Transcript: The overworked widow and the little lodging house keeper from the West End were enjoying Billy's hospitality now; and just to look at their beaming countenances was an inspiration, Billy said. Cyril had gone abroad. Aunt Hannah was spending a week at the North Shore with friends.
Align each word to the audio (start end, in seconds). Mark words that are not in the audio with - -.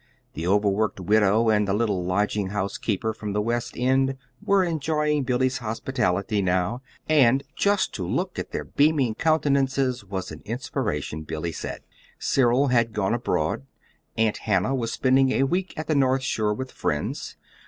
The 0.33 0.47
overworked 0.47 0.99
widow 0.99 1.51
and 1.51 1.67
the 1.67 1.75
little 1.75 2.03
lodging 2.03 2.47
house 2.47 2.79
keeper 2.79 3.13
from 3.13 3.33
the 3.33 3.41
West 3.41 3.75
End 3.77 4.17
were 4.43 4.63
enjoying 4.63 5.21
Billy's 5.25 5.59
hospitality 5.59 6.41
now; 6.41 6.81
and 7.07 7.43
just 7.55 7.93
to 7.93 8.07
look 8.07 8.39
at 8.39 8.51
their 8.51 8.63
beaming 8.63 9.13
countenances 9.13 10.03
was 10.03 10.31
an 10.31 10.41
inspiration, 10.43 11.21
Billy 11.21 11.51
said. 11.51 11.81
Cyril 12.17 12.69
had 12.69 12.93
gone 12.93 13.13
abroad. 13.13 13.67
Aunt 14.17 14.37
Hannah 14.37 14.73
was 14.73 14.91
spending 14.91 15.33
a 15.33 15.43
week 15.43 15.71
at 15.77 15.85
the 15.85 15.93
North 15.93 16.23
Shore 16.23 16.55
with 16.55 16.71
friends. 16.71 17.37